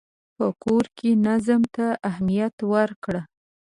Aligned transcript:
په 0.35 0.45
کور 0.63 0.85
کې 0.97 1.09
نظم 1.27 1.61
ته 1.75 1.85
اهمیت 2.09 2.55
ورکړه. 2.71 3.21